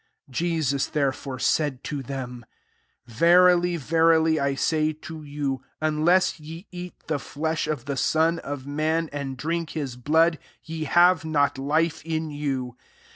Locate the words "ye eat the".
6.39-7.19